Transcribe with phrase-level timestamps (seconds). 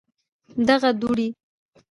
[0.67, 1.27] دغه دوړي